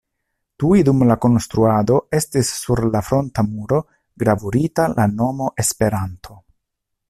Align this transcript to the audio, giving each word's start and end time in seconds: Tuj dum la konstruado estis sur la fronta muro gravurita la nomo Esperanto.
Tuj 0.61 0.77
dum 0.85 1.03
la 1.09 1.17
konstruado 1.25 1.97
estis 2.21 2.49
sur 2.61 2.81
la 2.95 3.03
fronta 3.11 3.45
muro 3.51 3.83
gravurita 4.25 4.89
la 4.97 5.07
nomo 5.19 5.55
Esperanto. 5.67 6.41